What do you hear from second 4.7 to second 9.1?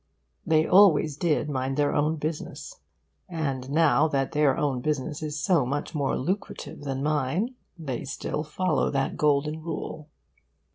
business is so much more lucrative than mine they still follow